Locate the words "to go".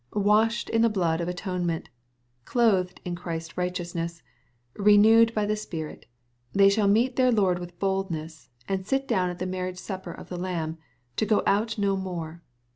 11.17-11.43